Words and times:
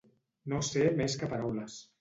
No 0.53 0.61
ser 0.69 0.87
més 1.03 1.19
que 1.21 1.31
paraules. 1.35 1.81